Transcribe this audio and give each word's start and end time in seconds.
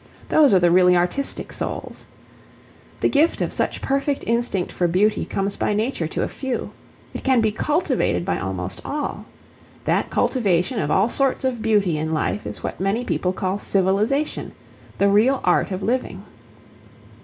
Those 0.29 0.51
are 0.51 0.57
the 0.59 0.71
really 0.71 0.97
artistic 0.97 1.53
souls. 1.53 2.07
The 3.01 3.07
gift 3.07 3.39
of 3.39 3.53
such 3.53 3.83
perfect 3.83 4.23
instinct 4.25 4.71
for 4.71 4.87
beauty 4.87 5.25
comes 5.25 5.55
by 5.55 5.75
nature 5.75 6.07
to 6.07 6.23
a 6.23 6.27
few. 6.27 6.71
It 7.13 7.23
can 7.23 7.39
be 7.39 7.51
cultivated 7.51 8.25
by 8.25 8.39
almost 8.39 8.81
all. 8.83 9.25
That 9.85 10.09
cultivation 10.09 10.79
of 10.79 10.89
all 10.89 11.07
sorts 11.07 11.43
of 11.43 11.61
beauty 11.61 11.99
in 11.99 12.15
life 12.15 12.47
is 12.47 12.63
what 12.63 12.79
many 12.79 13.05
people 13.05 13.31
call 13.31 13.59
civilization 13.59 14.53
the 14.97 15.07
real 15.07 15.39
art 15.43 15.69
of 15.69 15.83
living. 15.83 16.23